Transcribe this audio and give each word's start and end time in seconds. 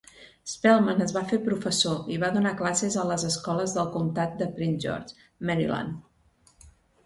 Spellman 0.51 1.03
es 1.05 1.11
va 1.17 1.21
fer 1.31 1.37
professor 1.47 2.09
i 2.15 2.17
va 2.23 2.31
donar 2.39 2.55
classes 2.63 2.99
a 3.03 3.05
les 3.11 3.27
escoles 3.29 3.77
del 3.77 3.93
comtat 3.99 4.35
de 4.43 4.51
Prince 4.59 4.85
George, 4.89 5.31
Maryland. 5.51 6.69